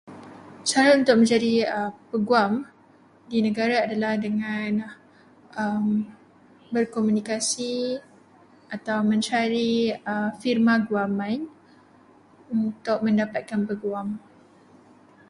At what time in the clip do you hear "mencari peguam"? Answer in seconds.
1.21-2.51